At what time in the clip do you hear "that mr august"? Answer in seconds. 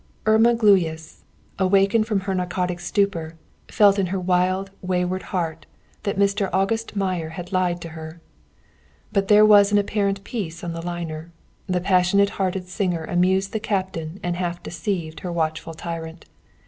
6.01-6.95